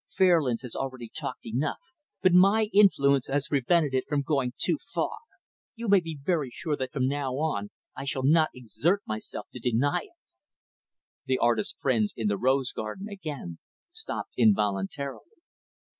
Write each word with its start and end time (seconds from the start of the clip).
Fairlands 0.17 0.63
has 0.63 0.75
already 0.75 1.09
talked 1.15 1.45
enough, 1.45 1.77
but 2.23 2.33
my 2.33 2.71
influence 2.73 3.27
has 3.27 3.49
prevented 3.49 3.93
it 3.93 4.05
from 4.09 4.23
going 4.23 4.51
too 4.57 4.79
far. 4.91 5.19
You 5.75 5.87
may 5.87 5.99
be 5.99 6.17
very 6.19 6.49
sure 6.51 6.75
that 6.75 6.91
from 6.91 7.07
now 7.07 7.33
on 7.35 7.69
I 7.95 8.05
shall 8.05 8.23
not 8.25 8.49
exert 8.55 9.03
myself 9.05 9.45
to 9.53 9.59
deny 9.59 9.99
it." 10.05 10.17
The 11.27 11.37
artist's 11.37 11.77
friends 11.79 12.15
in 12.17 12.27
the 12.29 12.37
rose 12.39 12.71
garden, 12.71 13.07
again, 13.09 13.59
stopped 13.91 14.31
involuntarily. 14.37 15.21